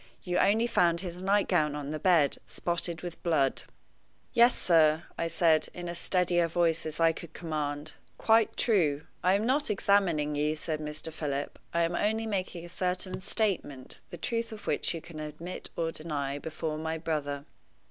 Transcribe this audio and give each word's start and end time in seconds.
You 0.23 0.39
only 0.39 0.65
found 0.65 1.01
his 1.01 1.21
nightgown 1.21 1.75
on 1.75 1.91
the 1.91 1.99
bed, 1.99 2.39
spotted 2.47 3.03
with 3.03 3.21
blood." 3.21 3.61
"Yes, 4.33 4.57
sir," 4.57 5.03
I 5.15 5.27
said, 5.27 5.67
in 5.75 5.87
as 5.87 5.99
steady 5.99 6.39
a 6.39 6.47
voice 6.47 6.87
as 6.87 6.99
I 6.99 7.11
could 7.11 7.33
command. 7.35 7.93
"Quite 8.17 8.57
true." 8.57 9.05
"I 9.23 9.35
am 9.35 9.45
not 9.45 9.69
examining 9.69 10.33
you," 10.33 10.55
said 10.55 10.79
Mr. 10.79 11.13
Philip. 11.13 11.59
"I 11.71 11.83
am 11.83 11.93
only 11.93 12.25
making 12.25 12.65
a 12.65 12.69
certain 12.69 13.21
statement, 13.21 13.99
the 14.09 14.17
truth 14.17 14.51
of 14.51 14.65
which 14.65 14.95
you 14.95 15.01
can 15.01 15.19
admit 15.19 15.69
or 15.75 15.91
deny 15.91 16.39
before 16.39 16.79
my 16.79 16.97
brother." 16.97 17.45